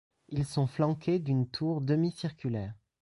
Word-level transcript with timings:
Ils 0.29 0.45
sont 0.47 0.65
flanqués 0.65 1.19
d'une 1.19 1.47
tour 1.47 1.79
demi-circulaire. 1.79 2.73